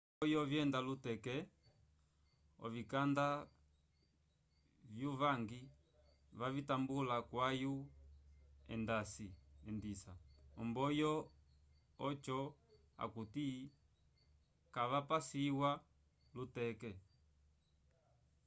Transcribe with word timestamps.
vo 0.07 0.13
mboyo 0.15 0.41
vyenda 0.51 0.79
luteke 0.87 1.35
ovikanda 2.65 3.25
vyu 4.95 5.11
vangi 5.21 5.61
vavitambula 6.39 7.17
kwayu 7.29 7.73
endisa 9.71 10.13
omboyo 10.61 11.13
ojo 12.07 12.39
akuti 13.03 13.47
kavapaswisa 14.75 15.71
luteke 16.35 16.91